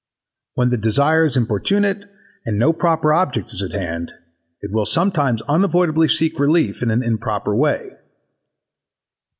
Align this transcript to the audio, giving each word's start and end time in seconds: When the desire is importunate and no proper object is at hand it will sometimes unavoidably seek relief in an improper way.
When 0.55 0.71
the 0.71 0.77
desire 0.77 1.25
is 1.25 1.37
importunate 1.37 2.05
and 2.47 2.57
no 2.57 2.73
proper 2.73 3.13
object 3.13 3.53
is 3.53 3.61
at 3.61 3.73
hand 3.73 4.11
it 4.59 4.71
will 4.71 4.87
sometimes 4.87 5.43
unavoidably 5.43 6.07
seek 6.07 6.39
relief 6.39 6.81
in 6.81 6.89
an 6.89 7.03
improper 7.03 7.53
way. 7.55 7.91